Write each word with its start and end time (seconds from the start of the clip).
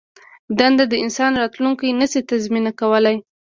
دنده 0.57 0.85
د 0.89 0.93
انسان 1.03 1.31
راتلوونکی 1.41 1.89
نه 2.01 2.05
شي 2.11 2.21
تضمین 2.29 2.65
کولای. 2.79 3.17